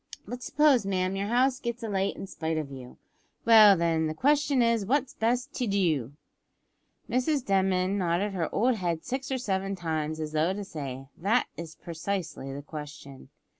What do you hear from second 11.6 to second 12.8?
precisely the